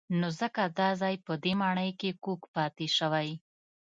[0.19, 3.29] نو ځکه دا ځای په دې ماڼۍ کې کوږ پاتې شوی.